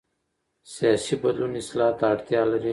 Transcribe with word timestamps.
سیاسي 0.73 1.13
بدلون 1.23 1.51
اصلاح 1.61 1.91
ته 1.97 2.03
اړتیا 2.13 2.41
لري 2.51 2.69